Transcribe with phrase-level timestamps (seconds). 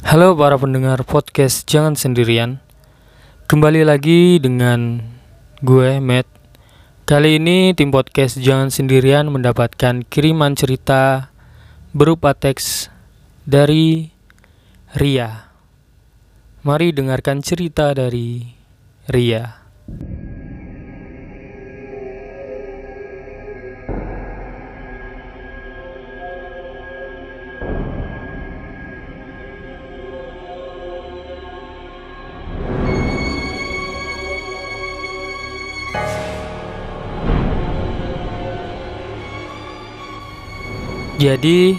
[0.00, 2.56] Halo para pendengar podcast Jangan Sendirian.
[3.44, 5.04] Kembali lagi dengan
[5.60, 6.24] gue Matt.
[7.04, 11.28] Kali ini tim podcast Jangan Sendirian mendapatkan kiriman cerita
[11.92, 12.88] berupa teks
[13.44, 14.08] dari
[14.96, 15.52] Ria.
[16.64, 18.56] Mari dengarkan cerita dari
[19.04, 19.59] Ria
[41.20, 41.76] Jadi,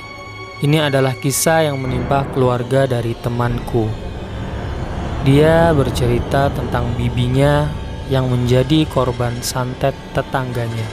[0.62, 3.90] ini adalah kisah yang menimpa keluarga dari temanku.
[5.26, 7.66] Dia bercerita tentang bibinya
[8.06, 10.86] yang menjadi korban santet tetangganya.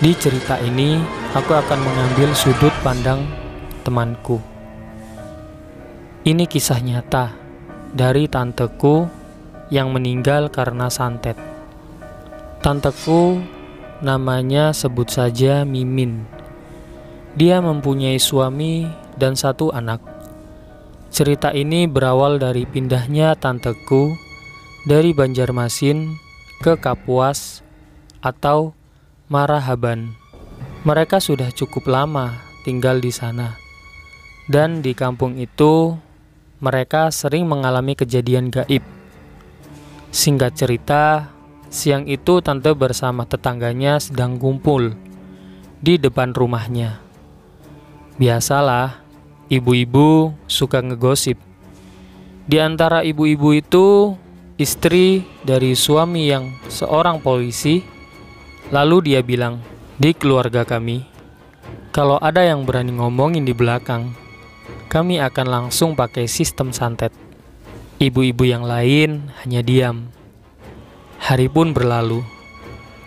[0.00, 1.04] Di cerita ini,
[1.36, 3.28] aku akan mengambil sudut pandang
[3.84, 4.40] temanku.
[6.24, 7.36] Ini kisah nyata
[7.92, 9.04] dari tanteku
[9.68, 11.36] yang meninggal karena santet.
[12.64, 13.36] Tanteku
[14.00, 16.40] namanya sebut saja Mimin.
[17.32, 18.84] Dia mempunyai suami
[19.16, 20.04] dan satu anak.
[21.08, 24.12] Cerita ini berawal dari pindahnya tanteku
[24.84, 26.12] dari Banjarmasin
[26.60, 27.64] ke Kapuas
[28.20, 28.76] atau
[29.32, 30.12] Marahaban.
[30.84, 32.36] Mereka sudah cukup lama
[32.68, 33.56] tinggal di sana.
[34.44, 35.96] Dan di kampung itu
[36.60, 38.84] mereka sering mengalami kejadian gaib.
[40.12, 41.32] Singkat cerita,
[41.72, 44.92] siang itu tante bersama tetangganya sedang kumpul
[45.80, 47.11] di depan rumahnya.
[48.20, 49.00] Biasalah,
[49.48, 51.40] ibu-ibu suka ngegosip.
[52.44, 54.12] Di antara ibu-ibu itu,
[54.60, 57.80] istri dari suami yang seorang polisi,
[58.68, 59.64] lalu dia bilang,
[59.96, 61.08] "Di keluarga kami,
[61.88, 64.12] kalau ada yang berani ngomongin di belakang,
[64.92, 67.16] kami akan langsung pakai sistem santet."
[67.96, 70.12] Ibu-ibu yang lain hanya diam.
[71.16, 72.20] Hari pun berlalu,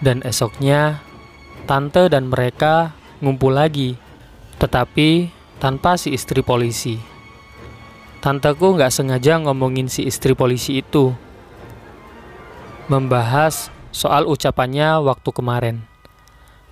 [0.01, 1.05] dan esoknya
[1.69, 4.01] tante dan mereka ngumpul lagi
[4.65, 5.29] tetapi
[5.61, 6.97] tanpa si istri polisi.
[8.17, 11.13] Tanteku nggak sengaja ngomongin si istri polisi itu.
[12.89, 15.85] Membahas soal ucapannya waktu kemarin.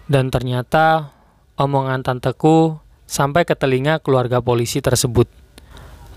[0.09, 1.13] Dan ternyata
[1.53, 5.29] omongan tanteku sampai ke telinga keluarga polisi tersebut.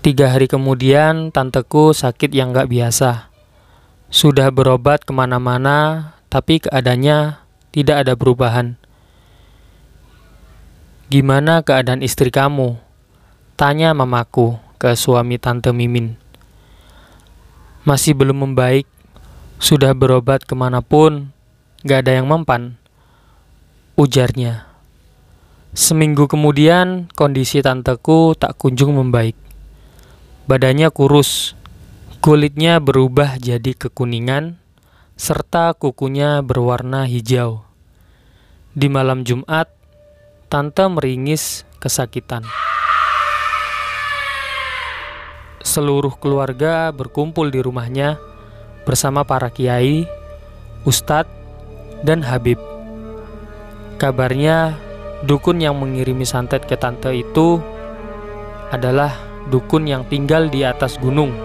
[0.01, 3.29] Tiga hari kemudian tanteku sakit yang nggak biasa.
[4.09, 7.37] Sudah berobat ke mana-mana, tapi keadaannya
[7.69, 8.79] tidak ada perubahan.
[11.07, 12.75] Gimana keadaan istri kamu?
[13.55, 16.19] Tanya mamaku ke suami tante Mimin.
[17.87, 18.83] Masih belum membaik,
[19.55, 21.31] sudah berobat ke mana pun,
[21.87, 22.75] gak ada yang mempan.
[23.95, 24.67] Ujarnya.
[25.71, 29.39] Seminggu kemudian, kondisi tanteku tak kunjung membaik.
[30.43, 31.55] Badannya kurus,
[32.19, 34.59] kulitnya berubah jadi kekuningan,
[35.15, 37.63] serta kukunya berwarna hijau.
[38.75, 39.76] Di malam Jumat,
[40.47, 42.39] Tante meringis kesakitan.
[45.59, 48.15] Seluruh keluarga berkumpul di rumahnya
[48.87, 50.07] bersama para kiai,
[50.87, 51.27] ustadz,
[51.99, 52.55] dan Habib.
[53.99, 54.79] Kabarnya,
[55.27, 57.59] dukun yang mengirimi santet ke tante itu
[58.71, 59.19] adalah
[59.51, 61.35] dukun yang tinggal di atas gunung.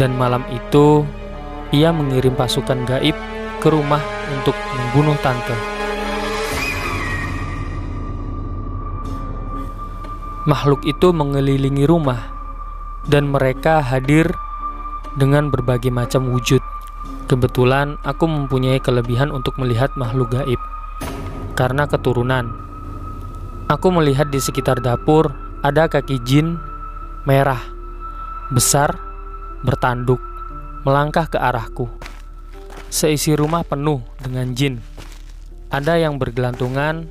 [0.00, 1.04] Dan malam itu,
[1.76, 3.16] ia mengirim pasukan gaib
[3.60, 4.00] ke rumah
[4.32, 5.77] untuk membunuh tante.
[10.48, 12.32] Makhluk itu mengelilingi rumah,
[13.04, 14.32] dan mereka hadir
[15.20, 16.64] dengan berbagai macam wujud.
[17.28, 20.56] Kebetulan aku mempunyai kelebihan untuk melihat makhluk gaib
[21.52, 22.48] karena keturunan.
[23.68, 26.56] Aku melihat di sekitar dapur ada kaki jin
[27.28, 27.60] merah,
[28.48, 28.96] besar,
[29.60, 30.22] bertanduk,
[30.88, 31.92] melangkah ke arahku.
[32.88, 34.80] Seisi rumah penuh dengan jin.
[35.68, 37.04] Ada yang bergelantungan,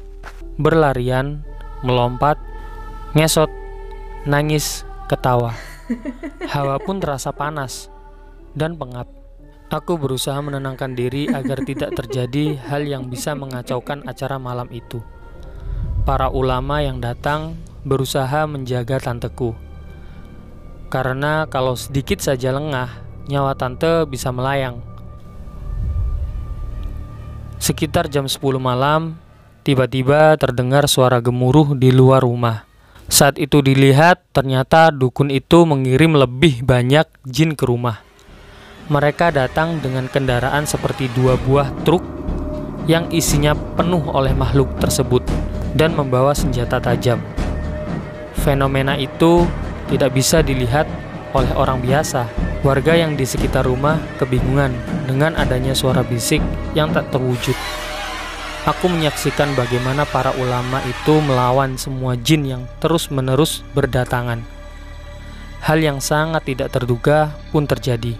[0.57, 1.45] berlarian,
[1.85, 2.41] melompat,
[3.17, 3.49] ngesot,
[4.29, 5.57] nangis, ketawa.
[6.53, 7.89] Hawa pun terasa panas
[8.53, 9.09] dan pengap.
[9.73, 15.01] Aku berusaha menenangkan diri agar tidak terjadi hal yang bisa mengacaukan acara malam itu.
[16.05, 19.57] Para ulama yang datang berusaha menjaga tanteku.
[20.87, 24.79] Karena kalau sedikit saja lengah, nyawa tante bisa melayang.
[27.57, 29.17] Sekitar jam 10 malam,
[29.65, 32.66] tiba-tiba terdengar suara gemuruh di luar rumah.
[33.07, 38.03] Saat itu dilihat, ternyata dukun itu mengirim lebih banyak jin ke rumah.
[38.91, 42.03] Mereka datang dengan kendaraan seperti dua buah truk
[42.87, 45.23] yang isinya penuh oleh makhluk tersebut
[45.75, 47.19] dan membawa senjata tajam.
[48.43, 49.43] Fenomena itu
[49.91, 50.87] tidak bisa dilihat
[51.35, 52.27] oleh orang biasa.
[52.63, 54.71] Warga yang di sekitar rumah kebingungan
[55.07, 56.43] dengan adanya suara bisik
[56.75, 57.55] yang tak terwujud.
[58.67, 64.43] Aku menyaksikan bagaimana para ulama itu melawan semua jin yang terus-menerus berdatangan.
[65.63, 68.19] Hal yang sangat tidak terduga pun terjadi.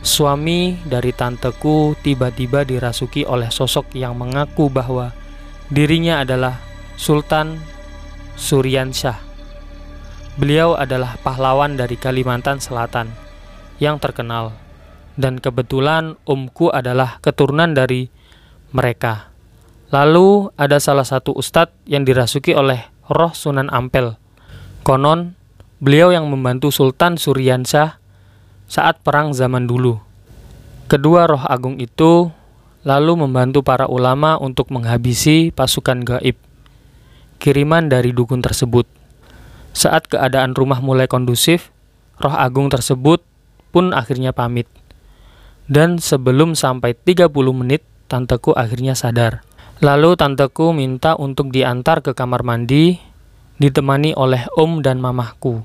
[0.00, 5.12] Suami dari tanteku tiba-tiba dirasuki oleh sosok yang mengaku bahwa
[5.68, 6.56] dirinya adalah
[6.96, 7.60] Sultan
[8.40, 9.20] Suryansyah.
[10.40, 13.12] Beliau adalah pahlawan dari Kalimantan Selatan
[13.76, 14.56] yang terkenal,
[15.20, 18.08] dan kebetulan omku adalah keturunan dari
[18.72, 19.35] mereka.
[19.94, 24.18] Lalu ada salah satu ustadz yang dirasuki oleh roh Sunan Ampel.
[24.82, 25.38] Konon,
[25.78, 28.02] beliau yang membantu Sultan Suryansyah
[28.66, 30.02] saat perang zaman dulu.
[30.90, 32.30] Kedua roh agung itu
[32.86, 36.38] lalu membantu para ulama untuk menghabisi pasukan gaib
[37.38, 38.88] kiriman dari dukun tersebut.
[39.76, 41.70] Saat keadaan rumah mulai kondusif,
[42.16, 43.20] roh agung tersebut
[43.70, 44.66] pun akhirnya pamit.
[45.66, 49.42] Dan sebelum sampai 30 menit, tanteku akhirnya sadar.
[49.76, 52.96] Lalu tanteku minta untuk diantar ke kamar mandi,
[53.60, 55.60] ditemani oleh om dan mamahku.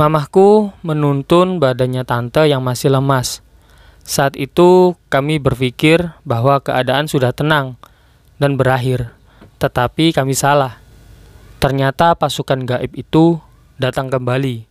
[0.00, 3.44] Mamahku menuntun badannya tante yang masih lemas.
[4.08, 7.76] Saat itu kami berpikir bahwa keadaan sudah tenang
[8.40, 9.12] dan berakhir,
[9.60, 10.80] tetapi kami salah.
[11.60, 13.36] Ternyata pasukan gaib itu
[13.76, 14.64] datang kembali.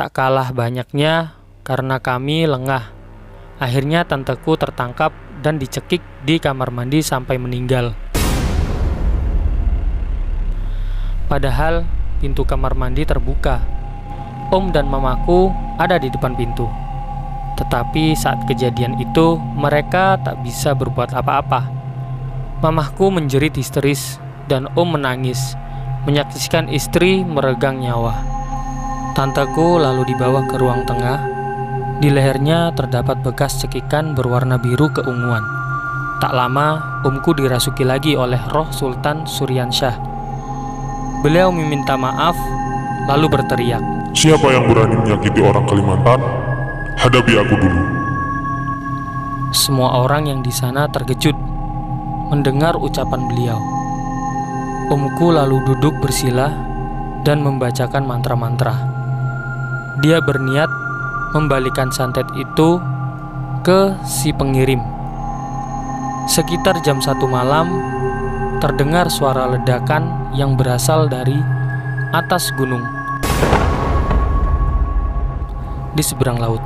[0.00, 2.88] Tak kalah banyaknya karena kami lengah.
[3.60, 7.96] Akhirnya tanteku tertangkap dan dicekik di kamar mandi sampai meninggal.
[11.26, 11.86] Padahal
[12.20, 13.62] pintu kamar mandi terbuka.
[14.50, 15.48] Om dan mamaku
[15.78, 16.66] ada di depan pintu.
[17.54, 21.70] Tetapi saat kejadian itu mereka tak bisa berbuat apa-apa.
[22.60, 24.18] Mamahku menjerit histeris
[24.50, 25.54] dan Om menangis
[26.02, 28.18] menyaksikan istri meregang nyawa.
[29.14, 31.29] Tanteku lalu dibawa ke ruang tengah.
[32.00, 35.44] Di lehernya terdapat bekas cekikan berwarna biru keunguan.
[36.24, 40.00] Tak lama, umku dirasuki lagi oleh roh Sultan Suryansyah.
[41.20, 42.32] Beliau meminta maaf,
[43.04, 43.84] lalu berteriak.
[44.16, 46.24] Siapa yang berani menyakiti orang Kalimantan?
[47.04, 47.82] Hadapi aku dulu.
[49.52, 51.36] Semua orang yang di sana terkejut
[52.32, 53.60] mendengar ucapan beliau.
[54.88, 56.48] Omku lalu duduk bersila
[57.28, 58.72] dan membacakan mantra-mantra.
[60.00, 60.79] Dia berniat
[61.30, 62.82] membalikan santet itu
[63.62, 64.80] ke si pengirim.
[66.26, 67.70] Sekitar jam satu malam,
[68.62, 71.38] terdengar suara ledakan yang berasal dari
[72.10, 72.82] atas gunung
[75.94, 76.62] di seberang laut.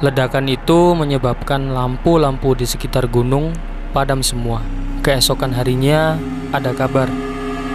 [0.00, 3.52] Ledakan itu menyebabkan lampu-lampu di sekitar gunung
[3.92, 4.64] padam semua.
[5.04, 6.16] Keesokan harinya,
[6.52, 7.08] ada kabar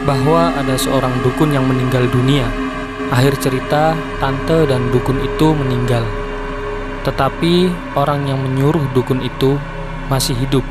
[0.05, 2.64] bahwa ada seorang dukun yang meninggal dunia.
[3.13, 6.01] Akhir cerita, tante dan dukun itu meninggal.
[7.05, 9.61] Tetapi orang yang menyuruh dukun itu
[10.09, 10.65] masih hidup.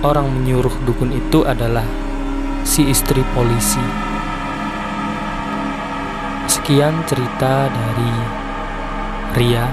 [0.00, 1.84] Orang menyuruh dukun itu adalah
[2.64, 3.84] si istri polisi.
[6.48, 8.12] Sekian cerita dari
[9.36, 9.68] Ria.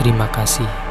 [0.00, 0.81] Terima kasih.